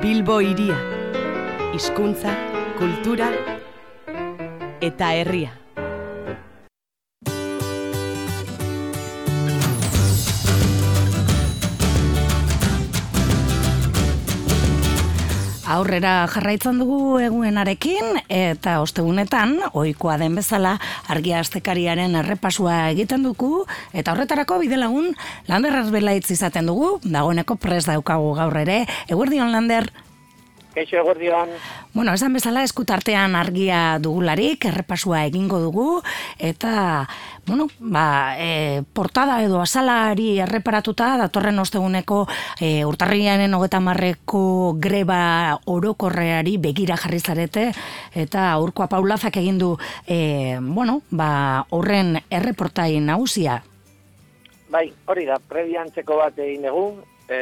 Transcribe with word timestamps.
Bilbo 0.00 0.40
iria, 0.40 0.76
hizkuntza, 1.76 2.32
kultura 2.78 3.28
eta 4.80 5.12
herria. 5.12 5.59
Aurrera 15.70 16.24
jarraitzen 16.26 16.80
dugu 16.82 17.20
eguenarekin 17.22 18.16
eta 18.26 18.80
ostegunetan 18.82 19.52
ohikoa 19.70 20.16
den 20.18 20.34
bezala 20.34 20.72
argia 21.14 21.38
astekariaren 21.44 22.16
errepasua 22.18 22.88
egiten 22.90 23.22
dugu 23.22 23.62
eta 23.94 24.10
horretarako 24.10 24.58
bide 24.64 24.80
lagun 24.80 25.12
Lander 25.46 25.78
Arbelaitz 25.84 26.26
izaten 26.34 26.66
dugu 26.66 26.96
dagoeneko 27.04 27.54
pres 27.54 27.84
daukagu 27.86 28.32
gaur 28.40 28.58
ere. 28.64 28.82
Eguerdion 29.06 29.54
Lander 29.54 29.86
Kaixo 30.74 31.00
eguerdion. 31.00 31.50
Bueno, 31.92 32.12
esan 32.14 32.32
bezala 32.36 32.62
eskutartean 32.62 33.34
argia 33.34 33.98
dugularik, 33.98 34.64
errepasua 34.70 35.24
egingo 35.26 35.58
dugu, 35.58 35.86
eta, 36.38 37.08
bueno, 37.46 37.66
ba, 37.80 38.36
e, 38.38 38.82
portada 38.94 39.40
edo 39.42 39.58
azalari 39.60 40.38
erreparatuta, 40.38 41.16
datorren 41.18 41.58
osteguneko 41.58 42.20
e, 42.60 42.84
urtarrianen 42.86 43.54
hogeta 43.58 43.82
marreko 43.82 44.44
greba 44.78 45.58
orokorreari 45.66 46.54
begira 46.62 47.00
jarri 47.02 47.18
zarete, 47.18 47.66
eta 48.14 48.46
aurkoa 48.52 48.86
paulazak 48.86 49.42
egin 49.42 49.58
du, 49.58 49.74
e, 50.06 50.56
bueno, 50.62 51.00
ba, 51.10 51.66
horren 51.74 52.20
erreportai 52.30 53.00
nagusia. 53.02 53.58
Bai, 54.70 54.86
hori 55.10 55.26
da, 55.26 55.42
prebiantzeko 55.42 56.22
bat 56.22 56.38
egin 56.38 56.70
egun, 56.70 57.00
e, 57.26 57.40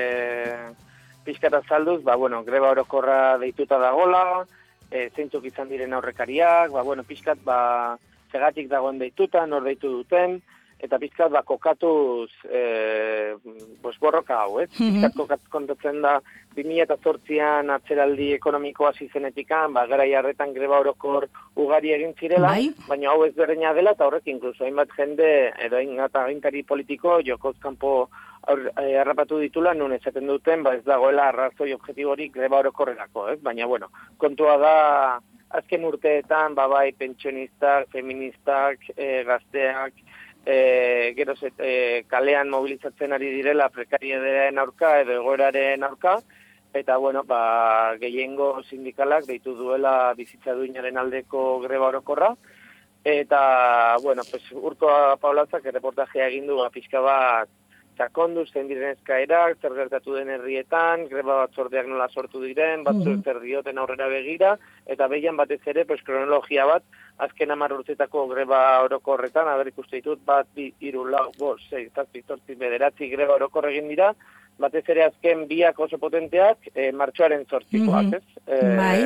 pizkata 1.29 1.61
zalduz, 1.69 2.01
ba, 2.03 2.17
bueno, 2.17 2.41
greba 2.45 2.71
orokorra 2.73 3.37
deituta 3.37 3.77
dagola, 3.77 4.47
e, 4.89 5.11
zeintzuk 5.13 5.45
izan 5.45 5.69
diren 5.69 5.93
aurrekariak, 5.93 6.73
ba, 6.73 6.85
bueno, 6.87 7.05
pizkat, 7.05 7.43
ba, 7.45 7.59
segatik 8.33 8.71
dagoen 8.73 8.97
deituta, 9.03 9.45
nor 9.47 9.67
deitu 9.69 9.91
duten, 9.93 10.39
eta 10.79 10.99
pizkat, 10.99 11.33
ba, 11.33 11.43
kokatuz, 11.43 12.31
e, 12.47 13.35
pues, 13.83 13.97
borroka 13.99 14.37
hau, 14.43 14.61
ez? 14.61 14.71
Mm 14.79 14.87
-hmm. 14.87 15.13
Pizkat 15.17 15.41
kontatzen 15.51 16.03
da, 16.03 16.21
2008an 16.57 17.71
atzeraldi 17.71 18.33
ekonomikoa 18.33 18.93
zizenetikan, 18.93 19.73
ba, 19.73 19.87
gara 19.87 20.07
jarretan 20.07 20.55
greba 20.55 20.79
orokor 20.79 21.29
ugari 21.57 21.93
egin 21.93 22.15
zirela, 22.21 22.49
bai. 22.49 22.71
baina 22.89 23.11
hau 23.11 23.25
ez 23.25 23.35
berdina 23.35 23.75
dela, 23.75 23.91
eta 23.91 24.07
horrek 24.07 24.27
inkluso, 24.27 24.65
hainbat 24.65 24.89
jende, 24.97 25.53
edo 25.59 25.77
agintari 25.77 26.63
politiko, 26.63 27.21
jokozkampo 27.23 28.09
harrapatu 28.47 29.39
eh, 29.39 29.41
ditula, 29.41 29.75
nun 29.75 29.93
esaten 29.93 30.27
duten, 30.27 30.63
ba 30.63 30.75
ez 30.75 30.85
dagoela 30.85 31.29
arrazoi 31.29 31.73
objetiborik 31.73 32.33
greba 32.33 32.59
orokorrelako, 32.59 33.29
ez? 33.29 33.41
Baina, 33.43 33.67
bueno, 33.67 33.91
kontua 34.17 34.57
da, 34.57 35.21
azken 35.51 35.85
urteetan, 35.85 36.55
ba 36.55 36.67
bai, 36.69 36.93
pentsionistak, 36.93 37.89
feministak, 37.93 38.85
e, 38.97 39.25
gazteak, 39.25 39.93
e, 40.47 41.15
gero 41.17 41.35
zet, 41.37 41.55
e, 41.59 42.05
kalean 42.09 42.51
mobilizatzen 42.51 43.13
ari 43.13 43.31
direla 43.35 43.69
prekariedaren 43.69 44.59
aurka 44.59 44.99
edo 45.01 45.17
egoeraren 45.21 45.85
aurka, 45.85 46.19
eta, 46.75 46.97
bueno, 46.97 47.25
ba, 47.25 47.97
gehiengo 48.01 48.63
sindikalak 48.69 49.27
deitu 49.27 49.55
duela 49.57 50.15
bizitza 50.15 50.55
duinaren 50.55 50.99
aldeko 50.99 51.61
greba 51.61 51.89
orokorra, 51.89 52.35
eta, 53.05 53.97
bueno, 54.03 54.23
pues, 54.31 54.43
urko 54.53 54.91
paulazak 55.21 55.65
erreportajea 55.67 56.29
egin 56.29 56.47
du, 56.47 56.59
ba, 56.61 56.71
pixka 56.71 57.01
bat, 57.01 57.49
sakondu 57.99 58.45
zen 58.47 58.69
diren 58.71 58.95
eskaerak, 58.95 59.59
zer 59.61 59.75
gertatu 59.77 60.15
den 60.15 60.31
herrietan, 60.33 61.05
greba 61.11 61.41
batzordeak 61.43 61.89
nola 61.91 62.09
sortu 62.09 62.41
diren, 62.45 62.85
batzu 62.87 63.11
mm 63.11 63.25
zer 63.27 63.41
dioten 63.43 63.79
aurrera 63.83 64.09
begira, 64.09 64.55
eta 64.87 65.09
behian 65.11 65.37
batez 65.37 65.61
ere, 65.73 65.85
pues, 65.85 66.01
kronologia 66.07 66.67
bat, 66.71 66.85
azken 67.27 67.51
amar 67.51 67.75
urtetako 67.75 68.27
greba 68.31 68.61
oroko 68.87 69.17
horretan, 69.17 69.51
haber 69.51 69.73
ikuste 69.73 69.99
ditut, 69.99 70.23
bat, 70.25 70.47
bi, 70.55 70.71
iru, 70.81 71.05
lau, 71.11 71.29
bo, 71.39 71.57
zei, 71.69 71.89
zazpi, 71.95 72.23
zortzi, 72.23 72.55
bederatzi 72.55 73.11
greba 73.11 73.37
oroko 73.41 73.65
egin 73.69 73.91
dira, 73.91 74.13
batez 74.59 74.85
ere 74.95 75.05
azken 75.07 75.47
biak 75.51 75.79
oso 75.81 75.99
potenteak, 75.99 76.71
e, 76.75 76.91
martxoaren 76.93 77.45
zortzikoak, 77.47 78.07
mm 78.07 78.11
-hmm. 78.11 78.17
ez? 78.17 78.45
E, 78.47 78.77
bai 78.77 79.01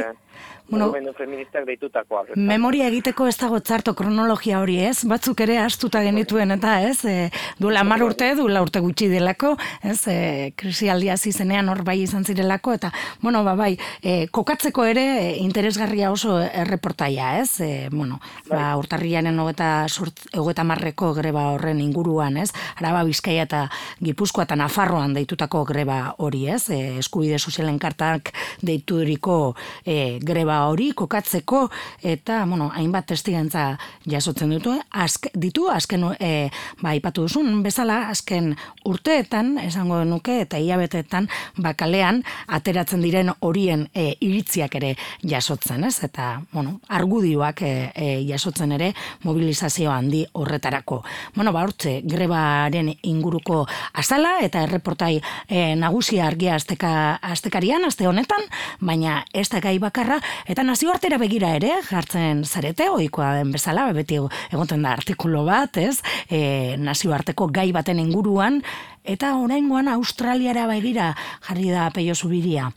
bueno, 0.68 1.12
feministak 1.16 1.66
deitutakoa. 1.66 2.24
Memoria 2.36 2.86
egiteko 2.88 3.26
ez 3.28 3.36
dago 3.40 3.58
txarto 3.60 3.94
kronologia 3.98 4.60
hori 4.62 4.78
ez, 4.82 5.04
batzuk 5.08 5.40
ere 5.44 5.58
astuta 5.62 6.02
genituen 6.04 6.54
eta 6.56 6.78
ez, 6.86 7.04
e, 7.04 7.28
duela 7.60 7.82
mar 7.84 8.02
urte, 8.04 8.32
duela 8.38 8.62
urte 8.64 8.80
gutxi 8.84 9.08
delako, 9.12 9.54
ez, 9.82 9.98
e, 10.08 10.16
krisi 10.56 10.88
aldia 10.92 11.16
zizenean 11.16 11.68
hor 11.68 11.82
bai 11.84 11.98
izan 12.02 12.24
zirelako, 12.24 12.76
eta, 12.78 12.92
bueno, 13.22 13.44
ba, 13.44 13.54
bai, 13.58 13.76
e, 14.02 14.26
kokatzeko 14.32 14.86
ere 14.88 15.04
interesgarria 15.42 16.10
oso 16.12 16.38
erreportaia, 16.40 17.38
ez, 17.42 17.60
e, 17.60 17.88
bueno, 17.92 18.20
ba, 18.48 18.56
bai. 18.56 18.78
urtarrianen 18.82 19.38
hogeta 19.42 20.64
marreko 20.64 21.12
greba 21.14 21.48
horren 21.52 21.80
inguruan, 21.84 22.38
ez, 22.40 22.50
araba 22.78 23.04
bizkaia 23.08 23.46
eta 23.48 23.66
gipuzkoa 24.00 24.46
eta 24.48 24.56
nafarroan 24.56 25.14
deitutako 25.14 25.64
greba 25.68 26.14
hori, 26.18 26.46
ez, 26.48 26.64
e, 26.70 26.98
eskubide 27.02 27.38
sozialen 27.38 27.78
kartak 27.82 28.32
deituriko 28.62 29.54
e, 29.84 30.18
greba 30.22 30.51
hori 30.68 30.92
kokatzeko 30.96 31.68
eta 32.02 32.42
bueno, 32.46 32.70
hainbat 32.74 33.06
testigantza 33.12 33.76
jasotzen 34.08 34.50
ditu, 34.54 34.74
ask, 34.90 35.26
ditu 35.34 35.68
azken 35.72 36.04
e, 36.18 36.50
ba 36.82 36.92
aipatu 36.92 37.26
duzun 37.26 37.62
bezala 37.62 38.08
azken 38.10 38.52
urteetan 38.88 39.56
esango 39.62 40.02
nuke 40.04 40.40
eta 40.44 40.58
hilabeteetan 40.60 41.28
bakalean 41.62 42.22
ateratzen 42.48 43.02
diren 43.04 43.32
horien 43.40 43.86
e, 43.94 44.12
iritziak 44.20 44.74
ere 44.80 44.94
jasotzen, 45.22 45.84
ez? 45.84 45.98
Eta 46.04 46.42
bueno, 46.52 46.78
argudioak 46.88 47.62
e, 47.62 47.72
e, 47.94 48.08
jasotzen 48.28 48.72
ere 48.78 48.92
mobilizazio 49.24 49.90
handi 49.92 50.24
horretarako. 50.32 51.02
Bueno, 51.34 51.52
ba 51.52 51.62
hortze 51.66 52.00
grebaren 52.04 52.92
inguruko 53.02 53.64
azala 53.92 54.38
eta 54.42 54.64
erreportai 54.66 55.14
e, 55.48 55.74
nagusia 55.76 56.26
argia 56.26 56.56
asteka 56.56 57.18
astekarian 57.22 57.84
aste 57.84 58.06
honetan, 58.08 58.44
baina 58.80 59.22
ez 59.32 59.48
da 59.52 59.60
gai 59.60 59.78
bakarra 59.82 60.20
Eta 60.50 60.64
nazioartera 60.66 61.18
begira 61.22 61.52
ere, 61.56 61.76
jartzen 61.86 62.42
zarete, 62.44 62.88
oikoa 62.90 63.32
den 63.38 63.52
bezala, 63.54 63.86
beti 63.94 64.18
egoten 64.18 64.82
da 64.82 64.96
artikulo 64.96 65.44
bat, 65.46 65.78
ez? 65.78 66.00
E, 66.26 66.76
nazioarteko 66.82 67.48
gai 67.54 67.70
baten 67.74 68.02
inguruan, 68.02 68.60
eta 69.04 69.36
oraingoan 69.38 69.90
Australiara 69.92 70.66
begira 70.70 71.12
jarri 71.46 71.70
da 71.70 71.90
peio 71.94 72.14
zubiria. 72.14 72.70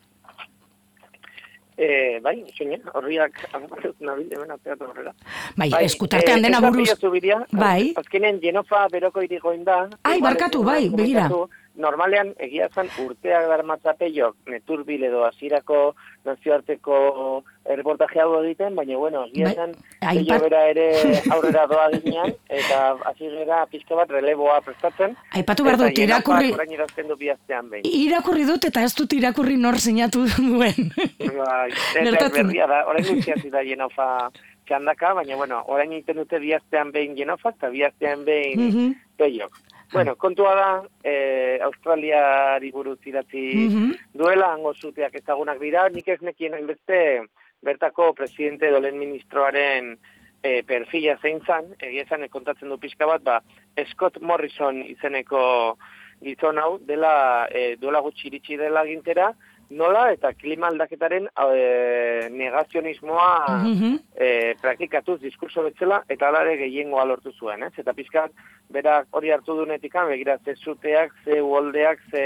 E, 1.76 2.22
bai, 2.24 2.38
zuen, 2.56 2.80
horriak 2.94 3.42
nabil, 4.00 4.30
hemen 4.32 4.54
ateatu 4.54 4.86
horrela. 4.88 5.12
Bai, 5.58 5.68
bai 5.74 5.84
eskutartean 5.90 6.40
e, 6.40 6.48
dena 6.48 6.62
buruz. 6.64 6.88
bai. 7.52 7.92
Azkenen, 8.00 8.40
genofa 8.40 8.88
beroko 8.94 9.22
irigoin 9.26 9.66
da. 9.66 9.90
Ai, 10.04 10.22
barkatu, 10.22 10.64
bai, 10.64 10.88
begira 10.90 11.28
normalean 11.76 12.34
egia 12.40 12.68
zen 12.74 12.90
urteak 13.04 13.48
darmatzapeiok 13.50 14.36
neturbil 14.52 15.04
edo 15.04 15.24
azirako 15.28 15.96
nazioarteko 16.26 16.98
erreportaje 17.66 18.22
hau 18.22 18.40
egiten, 18.42 18.76
baina 18.78 18.98
bueno, 18.98 19.26
egia 19.30 19.52
zen 19.54 19.76
bai, 20.02 20.40
bera 20.46 20.62
ere 20.72 20.88
aurrera 21.34 21.66
doa 21.70 21.88
ginean, 21.94 22.34
eta 22.50 22.80
hasi 23.10 23.30
gara 23.36 23.66
bat 24.00 24.10
releboa 24.10 24.60
prestatzen. 24.66 25.16
Aipatu 25.34 25.64
behar 25.64 25.78
dut, 25.82 25.98
irakurri... 25.98 26.52
Du 26.52 27.20
irakurri 27.84 28.46
dut 28.46 28.66
eta 28.70 28.84
ez 28.86 28.94
dut 28.96 29.14
irakurri 29.14 29.58
nor 29.58 29.80
sinatu 29.80 30.26
duen. 30.38 30.92
Bai, 31.20 31.70
berria 32.36 32.68
da, 32.68 32.84
orain 32.90 33.06
gutxiazi 33.08 33.50
da 33.54 33.64
jenofa 33.66 34.30
txandaka, 34.68 35.14
baina 35.20 35.38
bueno, 35.38 35.62
orain 35.72 35.94
egiten 35.94 36.22
dute 36.22 36.40
biaztean 36.42 36.92
behin 36.92 37.16
jenofa, 37.18 37.54
eta 37.58 37.70
biaztean 37.70 38.26
behin 38.26 38.60
mm 38.60 38.72
-hmm. 38.72 38.94
peiok. 39.18 39.62
Bueno, 39.94 40.16
kontua 40.16 40.56
da, 40.56 40.70
e, 41.04 41.60
Australiari 41.62 42.72
buruz 42.72 43.00
idatzi 43.06 43.46
mm 43.70 43.94
duela, 44.16 44.54
hango 44.54 44.72
zuteak 44.74 45.18
ezagunak 45.20 45.60
dira, 45.60 45.90
nik 45.92 46.08
ez 46.08 46.22
nekien 46.24 46.54
hainbeste 46.56 47.00
bertako 47.66 48.14
presidente 48.16 48.70
dolen 48.72 48.96
ministroaren 48.98 49.90
e, 50.42 50.62
perfila 50.64 51.18
zein 51.22 51.42
zan, 51.46 51.68
egia 51.84 52.06
zan, 52.08 52.24
kontatzen 52.32 52.72
du 52.72 52.78
pixka 52.80 53.10
bat, 53.10 53.24
ba, 53.26 53.42
Scott 53.92 54.22
Morrison 54.22 54.80
izeneko 54.86 55.42
gizon 56.24 56.62
hau, 56.62 56.78
dela, 56.80 57.48
e, 57.52 57.76
duela 57.82 58.02
gutxi 58.06 58.30
iritsi 58.30 58.56
dela 58.62 58.86
gintera, 58.88 59.34
nola 59.70 60.12
eta 60.14 60.32
klima 60.38 60.68
aldaketaren 60.68 61.28
e, 61.28 62.30
negazionismoa 62.32 63.30
mm 63.64 64.02
praktikatuz 64.62 65.20
diskurso 65.22 65.62
betzela 65.66 65.98
eta 66.10 66.30
alare 66.30 66.56
gehiengoa 66.58 67.04
lortu 67.06 67.34
zuen, 67.36 67.64
ez? 67.68 67.74
Eta 67.78 67.94
pizkat, 67.94 68.32
berak 68.72 69.08
hori 69.12 69.32
hartu 69.34 69.58
dunetikan, 69.58 70.08
begira 70.08 70.38
ze 70.46 70.56
zuteak, 70.56 71.12
ze 71.26 71.42
uoldeak, 71.42 72.00
ze 72.12 72.24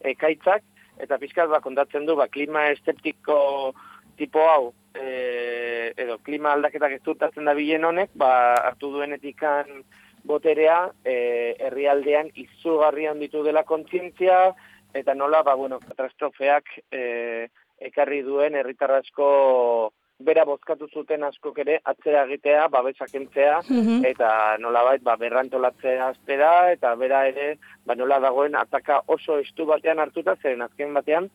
ekaitzak, 0.00 0.64
eta 0.98 1.18
pizkat 1.18 1.50
ba, 1.50 1.60
kontatzen 1.60 2.06
du, 2.06 2.16
ba, 2.16 2.26
klima 2.28 2.66
esteptiko 2.72 3.72
tipo 4.16 4.42
hau, 4.48 4.72
e, 4.94 5.92
edo 5.96 6.18
klima 6.24 6.52
aldaketak 6.52 6.98
ez 6.98 7.02
da 7.44 7.54
bilen 7.54 7.84
honek, 7.84 8.10
ba, 8.14 8.32
hartu 8.70 8.90
duenetikan 8.92 9.84
boterea, 10.24 10.90
e, 11.04 11.56
herrialdean 11.58 12.30
izugarrian 12.34 13.18
ditu 13.18 13.42
dela 13.44 13.62
kontzientzia, 13.64 14.54
eta 14.94 15.14
nola, 15.14 15.42
ba, 15.42 15.54
bueno, 15.54 15.78
katastrofeak 15.80 16.64
e, 16.90 17.48
ekarri 17.80 18.22
duen 18.22 18.54
herritar 18.54 18.90
asko 18.92 19.92
bera 20.20 20.44
bozkatu 20.44 20.86
zuten 20.92 21.22
askok 21.24 21.58
ere 21.62 21.78
atzera 21.84 22.26
egitea, 22.26 22.66
babesak 22.68 23.14
entzea, 23.14 23.60
Mhm. 23.68 24.04
eta 24.04 24.58
nolabait 24.60 25.02
ba, 25.02 25.16
berrantolatzea 25.16 26.08
aztera, 26.08 26.72
eta 26.72 26.94
bera 26.94 27.26
ere 27.28 27.58
ba, 27.86 27.94
nola 27.94 28.18
dagoen 28.20 28.54
ataka 28.54 29.00
oso 29.06 29.38
estu 29.38 29.64
batean 29.64 29.98
hartuta, 29.98 30.36
zeren 30.42 30.62
azken 30.62 30.92
batean, 30.92 31.30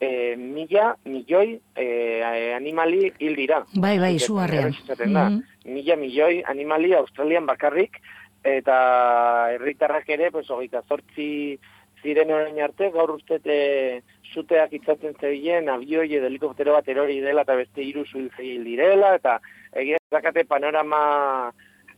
e, 0.00 0.36
mila, 0.36 0.96
milioi 1.04 1.60
e, 1.76 2.22
animali 2.56 3.12
hil 3.18 3.36
dira. 3.36 3.64
Bai, 3.74 3.98
bai, 3.98 4.16
esaten 4.16 5.12
da. 5.12 5.28
Mhm. 5.28 5.42
Mila 5.66 5.96
milioi 5.96 6.42
animali 6.46 6.94
Australian 6.94 7.44
bakarrik, 7.44 8.00
eta 8.42 9.50
herritarrak 9.52 10.08
ere, 10.08 10.30
pues, 10.30 10.48
hogeita 10.48 10.80
zortzi 10.88 11.58
ziren 12.02 12.32
orain 12.32 12.60
arte, 12.62 12.90
gaur 12.94 13.12
uste 13.14 13.40
e, 13.44 14.02
zuteak 14.32 14.72
itzatzen 14.78 15.16
zebilen, 15.20 15.68
abioi 15.68 16.08
edo 16.16 16.28
helikoptero 16.28 16.76
bat 16.76 16.88
erori 16.88 17.20
dela 17.20 17.44
eta 17.46 17.56
beste 17.58 17.82
hiru 17.84 18.04
zuhil 18.06 18.64
direla, 18.64 19.14
eta 19.18 19.38
egia 19.72 19.98
dakate 20.10 20.44
panorama 20.44 21.02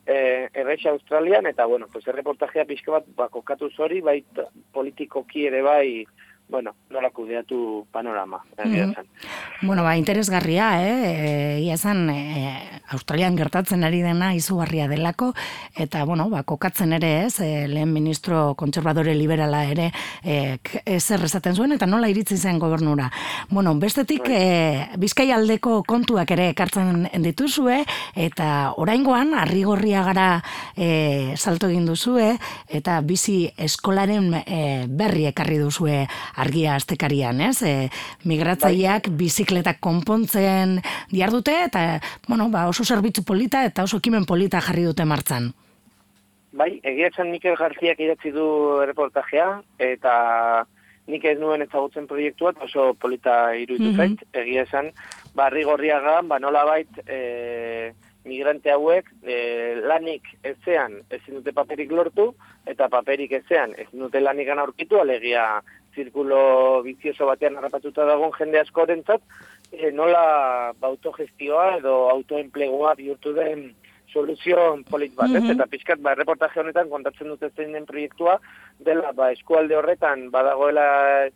e, 0.06 0.48
erreixa 0.52 0.90
Australian, 0.90 1.46
eta 1.46 1.66
bueno, 1.66 1.88
pues 1.92 2.06
erreportajea 2.08 2.66
pixka 2.66 2.98
bat 2.98 3.08
bakokatu 3.16 3.70
zori, 3.70 4.00
bai 4.00 4.20
politikoki 4.72 5.46
ere 5.50 5.62
bai, 5.62 6.04
bueno, 6.52 6.74
nola 6.90 7.08
kudeatu 7.10 7.86
panorama. 7.90 8.42
Mhm. 8.62 8.90
esan. 8.92 9.06
Bueno, 9.62 9.82
ba, 9.82 9.96
interesgarria, 9.96 10.66
eh? 10.84 11.60
Ia 11.64 11.74
esan, 11.74 12.10
eh, 12.10 12.80
Australian 12.92 13.38
gertatzen 13.38 13.84
ari 13.84 14.02
dena 14.04 14.34
izugarria 14.36 14.86
delako, 14.86 15.32
eta, 15.74 16.04
bueno, 16.04 16.28
ba, 16.28 16.42
kokatzen 16.44 16.92
ere, 16.92 17.24
ez, 17.24 17.40
eh, 17.40 17.66
lehen 17.66 17.90
ministro 17.92 18.54
kontserbadore 18.54 19.14
liberala 19.14 19.64
ere, 19.64 19.90
k- 20.62 20.82
ezer 20.84 21.24
esaten 21.24 21.56
zuen, 21.56 21.72
eta 21.72 21.86
nola 21.86 22.10
iritzi 22.12 22.36
zen 22.36 22.58
gobernura. 22.58 23.10
Bueno, 23.48 23.74
bestetik, 23.80 24.28
eh, 24.28 24.88
bizkai 24.98 25.30
aldeko 25.32 25.82
kontuak 25.88 26.30
ere 26.36 26.50
ekartzen 26.52 27.08
dituzue, 27.24 27.84
eta 28.14 28.74
oraingoan, 28.76 29.32
arrigorria 29.34 30.02
gara 30.04 30.42
eh, 30.76 31.32
salto 31.36 31.68
egin 31.72 31.86
duzue, 31.86 32.36
eta 32.68 33.00
bizi 33.00 33.50
eskolaren 33.56 34.34
eh, 34.44 34.84
berri 34.88 35.24
ekarri 35.32 35.56
duzue 35.56 36.06
argia 36.42 36.76
astekarian, 36.76 37.40
ez? 37.40 37.62
E, 37.62 37.88
migratzaileak 38.28 39.08
bizikletak 39.18 39.80
konpontzen 39.80 40.80
diardute 41.10 41.54
eta 41.64 42.00
bueno, 42.28 42.50
ba, 42.50 42.66
oso 42.68 42.84
zerbitzu 42.84 43.24
polita 43.24 43.64
eta 43.64 43.86
oso 43.88 44.02
ekimen 44.02 44.26
polita 44.28 44.60
jarri 44.60 44.84
dute 44.90 45.06
martzan. 45.08 45.52
Bai, 46.52 46.76
egia 46.84 47.08
esan 47.08 47.30
Mikel 47.32 47.56
Garziak 47.56 48.00
idatzi 48.04 48.30
du 48.34 48.44
reportajea, 48.84 49.62
eta 49.80 50.14
nik 51.08 51.24
ez 51.24 51.38
nuen 51.40 51.64
ezagutzen 51.64 52.06
proiektua, 52.06 52.52
oso 52.60 52.92
polita 53.00 53.54
iruditu 53.56 53.90
Mhm. 53.90 53.96
zait, 53.96 54.24
egia 54.36 54.62
esan, 54.68 54.92
barri 55.34 55.64
gorriaga, 55.64 56.20
ba 56.22 56.38
nola 56.38 56.64
bait, 56.68 56.88
e, 57.08 57.92
migrante 58.24 58.70
hauek 58.70 59.08
e, 59.26 59.80
lanik 59.82 60.28
ezean 60.44 61.00
ezin 61.10 61.40
dute 61.40 61.52
paperik 61.52 61.90
lortu, 61.90 62.34
eta 62.66 62.88
paperik 62.88 63.32
ezean 63.32 63.72
ezin 63.78 64.04
dute 64.04 64.20
lanik 64.20 64.48
aurkitu, 64.48 65.00
alegia 65.00 65.62
zirkulo 65.94 66.82
bizioso 66.86 67.26
batean 67.28 67.56
harrapatuta 67.56 68.06
dagoen 68.08 68.32
jende 68.38 68.60
askorentzat, 68.60 69.22
e, 69.72 69.90
nola 69.92 70.24
ba, 70.78 70.88
autogestioa 70.88 71.78
edo 71.78 72.08
autoenplegoa 72.10 72.94
bihurtu 72.98 73.34
den 73.36 73.70
soluzio 74.12 74.58
polit 74.90 75.14
bat, 75.16 75.30
ez? 75.32 75.42
Mhm. 75.42 75.54
Eta 75.56 75.66
pixkat, 75.72 76.00
ba, 76.04 76.14
reportaje 76.14 76.60
honetan 76.60 76.90
kontatzen 76.92 77.32
dute 77.32 77.48
zein 77.56 77.72
den 77.72 77.86
proiektua, 77.88 78.38
dela, 78.78 79.12
ba, 79.16 79.30
eskualde 79.32 79.76
horretan 79.78 80.28
badagoela 80.34 80.86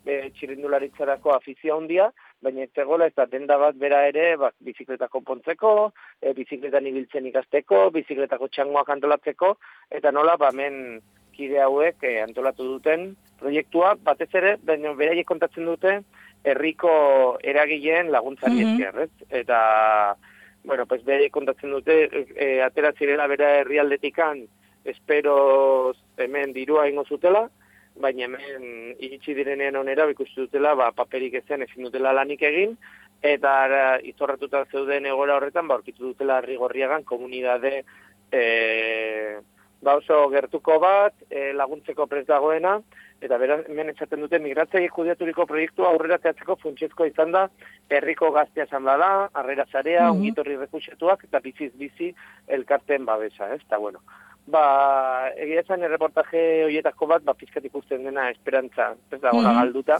e, 0.05 0.19
txirindularitzarako 0.37 1.33
afizio 1.35 1.77
handia, 1.77 2.11
baina 2.45 2.67
ez 2.67 2.71
zegoela 2.77 3.09
ez 3.09 3.15
da 3.17 3.27
denda 3.27 3.57
bat 3.59 3.79
bera 3.81 4.03
ere, 4.11 4.29
ba, 4.41 4.53
bizikleta 4.61 5.09
konpontzeko, 5.09 5.93
e, 6.21 6.35
bizikletan 6.37 6.87
ibiltzen 6.93 7.29
ikasteko, 7.33 7.87
bizikletako 7.97 8.51
txangoak 8.53 8.93
antolatzeko, 8.97 9.57
eta 9.91 10.13
nola, 10.13 10.37
ba, 10.41 10.53
men 10.53 11.01
kide 11.37 11.61
hauek 11.63 12.03
e, 12.03 12.21
antolatu 12.23 12.65
duten 12.65 13.11
proiektua, 13.41 13.95
batez 14.03 14.31
ere, 14.35 14.57
baina 14.65 14.95
beraiek 14.97 15.27
kontatzen 15.29 15.67
dute, 15.69 15.99
herriko 16.47 17.39
eragileen 17.43 18.11
laguntzari 18.15 18.63
Mhm. 18.65 18.73
esker, 18.81 19.03
ez? 19.03 19.29
Eta, 19.43 20.17
bueno, 20.65 20.87
pues 20.87 21.05
beraiek 21.05 21.33
kontatzen 21.33 21.71
dute, 21.71 22.09
e, 22.35 22.63
atera 22.63 22.93
zirela 22.93 23.27
bera 23.27 23.59
herrialdetikan, 23.61 24.47
espero 24.85 25.95
hemen 26.17 26.53
dirua 26.53 26.89
ingo 26.89 27.05
zutela, 27.05 27.49
baina 27.97 28.25
hemen 28.25 28.95
iritsi 29.01 29.35
direnean 29.35 29.77
onera 29.77 30.09
ikusi 30.11 30.35
dutela, 30.37 30.75
ba, 30.75 30.93
paperik 30.93 31.35
ezen 31.35 31.63
ezin 31.63 31.85
dutela 31.89 32.13
lanik 32.13 32.43
egin, 32.43 32.77
eta 33.23 33.99
izorratuta 34.05 34.65
zeuden 34.71 35.07
egora 35.07 35.37
horretan, 35.37 35.67
ba, 35.69 35.75
aurkitu 35.75 36.13
dutela 36.13 36.41
rigorriagan 36.41 37.03
komunidade 37.05 37.85
e, 38.31 39.41
ba 39.83 39.97
oso 39.97 40.29
gertuko 40.33 40.79
bat, 40.81 41.15
e, 41.31 41.53
laguntzeko 41.53 42.07
prest 42.07 42.29
dagoena, 42.29 42.81
eta 43.21 43.39
beraz, 43.39 43.63
hemen 43.69 43.91
esaten 43.91 44.21
dute 44.21 44.39
migratzaile 44.39 44.89
kudeaturiko 44.93 45.47
proiektua 45.47 45.89
aurrera 45.89 46.19
teatzeko 46.19 46.57
funtsezko 46.57 47.07
izan 47.07 47.33
da, 47.33 47.49
herriko 47.89 48.31
gaztea 48.31 48.65
esan 48.65 48.85
bada, 48.85 49.29
arrera 49.35 49.65
zarea, 49.73 50.09
Mhm. 50.11 50.17
ongitorri 50.19 50.57
refusiatuak, 50.57 51.25
eta 51.25 51.41
biziz 51.41 51.73
bizi 51.75 52.15
elkarten 52.49 53.05
babesa, 53.05 53.55
ez? 53.55 53.61
Eta 53.63 53.79
bueno, 53.79 54.01
ba, 54.47 55.31
egia 55.37 55.61
esan 55.61 55.83
erreportaje 55.83 56.65
horietako 56.65 57.07
bat, 57.07 57.23
ba, 57.25 57.35
pizkat 57.35 57.65
ikusten 57.65 58.05
dena 58.05 58.31
esperantza, 58.31 58.95
ez 59.11 59.21
da, 59.21 59.33
Mhm. 59.33 59.45
galduta, 59.45 59.99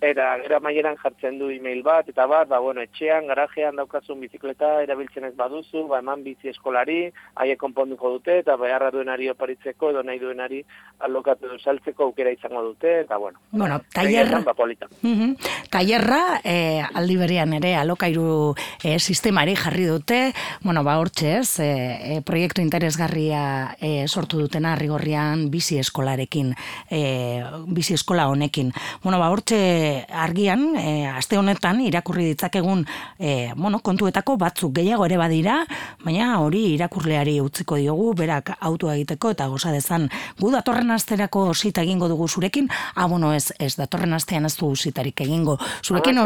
eta 0.00 0.36
gero 0.42 0.56
amaieran 0.58 0.96
jartzen 1.02 1.38
du 1.40 1.48
email 1.50 1.82
bat, 1.82 2.08
eta 2.08 2.26
bat, 2.30 2.48
ba, 2.48 2.60
bueno, 2.62 2.82
etxean, 2.84 3.26
garajean 3.26 3.76
daukazun 3.76 4.20
bizikleta 4.22 4.82
erabiltzen 4.84 5.26
ez 5.26 5.34
baduzu, 5.36 5.86
ba, 5.90 5.98
eman 5.98 6.22
bizi 6.22 6.52
eskolari, 6.52 7.10
haiek 7.42 7.58
konponduko 7.58 8.12
dute, 8.14 8.38
eta 8.44 8.56
beharra 8.60 8.92
duenari 8.94 9.30
oparitzeko, 9.32 9.90
edo 9.90 10.04
nahi 10.06 10.20
duenari 10.22 10.62
alokatu 11.06 11.48
edo 11.48 11.58
saltzeko 11.58 12.08
aukera 12.08 12.30
izango 12.34 12.62
dute, 12.62 13.00
eta 13.02 13.18
bueno. 13.18 13.42
Bueno, 13.50 13.80
tailerra, 13.94 14.40
ba, 14.46 14.54
polita. 14.54 14.86
Mhm. 15.02 15.34
Tailerra 15.70 16.40
eh, 16.44 16.82
aldi 16.94 17.16
berean 17.18 17.52
ere 17.58 17.74
alokairu 17.76 18.54
eh, 18.82 18.98
sistemari 18.98 19.56
jarri 19.58 19.88
dute, 19.90 20.20
bueno, 20.62 20.84
ba 20.84 20.98
hortxe 21.02 21.34
ez, 21.40 21.58
eh, 21.60 22.16
eh, 22.16 22.20
proiektu 22.22 22.62
interesgarria 22.62 23.76
eh, 23.80 24.06
sortu 24.06 24.38
dutena 24.38 24.76
rigorrian 24.76 25.48
bizi 25.50 25.78
eskolarekin, 25.82 26.54
eh, 26.90 27.42
bizi 27.66 27.94
eskola 27.98 28.28
honekin. 28.30 28.72
Bueno, 29.02 29.18
ba 29.18 29.30
hortxe 29.34 29.58
argian, 30.08 30.64
eh, 30.76 31.06
aste 31.10 31.38
honetan 31.38 31.80
irakurri 31.84 32.28
ditzakegun 32.32 32.84
eh, 33.18 33.52
bueno, 33.56 33.80
kontuetako 33.84 34.36
batzuk 34.40 34.74
gehiago 34.78 35.06
ere 35.06 35.18
badira, 35.20 35.58
baina 36.04 36.38
hori 36.40 36.64
irakurleari 36.74 37.38
utziko 37.40 37.76
diogu, 37.80 38.12
berak 38.18 38.54
autua 38.60 38.94
egiteko 38.96 39.32
eta 39.34 39.48
goza 39.48 39.72
dezan 39.72 40.08
gu 40.38 40.52
datorren 40.54 40.90
asterako 40.94 41.48
zita 41.54 41.82
egingo 41.82 42.08
dugu 42.08 42.28
zurekin, 42.28 42.68
ah, 42.94 43.06
bueno, 43.06 43.32
ez, 43.34 43.52
ez 43.58 43.74
datorren 43.76 44.12
astean 44.14 44.46
ez 44.46 44.54
dugu 44.56 44.76
zitarik 44.76 45.20
egingo. 45.26 45.58
Zurekin 45.82 46.18
Ah, 46.18 46.22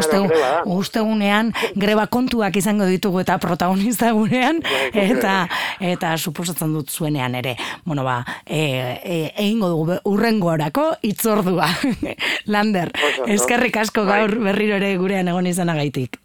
uste, 0.65 0.99
claro, 0.99 1.51
greba 1.75 2.07
kontuak 2.07 2.55
izango 2.57 2.85
ditugu 2.89 3.21
eta 3.21 3.37
protagonista 3.37 4.11
gurean, 4.11 4.61
eta 4.93 5.47
eta 5.79 6.13
suposatzen 6.17 6.73
dut 6.73 6.89
zuenean 6.89 7.35
ere. 7.35 7.55
Bueno, 7.85 8.03
ba, 8.03 8.23
e, 8.45 8.59
e, 9.03 9.17
egingo 9.37 9.69
dugu 9.69 9.97
urrengorako 10.09 10.89
itzordua. 11.01 11.69
Lander, 12.53 12.91
oso. 12.93 13.27
Eskerrik 13.53 13.77
asko 13.77 14.05
Bai. 14.05 14.19
gaur 14.19 14.35
berriro 14.47 14.77
ere 14.79 14.95
gurean 14.97 15.29
egon 15.29 15.47
izanagaitik. 15.47 16.17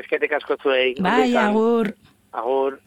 Esketek 0.00 0.32
asko 0.38 0.56
zuei. 0.62 0.94
Bai, 1.00 1.34
agur. 1.36 1.94
Agur. 2.32 2.80